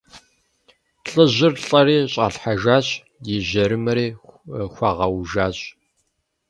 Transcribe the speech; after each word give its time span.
Лӏыжьыр 1.13 1.53
лӏэри 1.65 1.97
щӏалъхьэжащ 2.11 2.87
и 3.33 3.35
жьэрымэри 3.47 4.07
хуагъэужащ. 4.73 5.57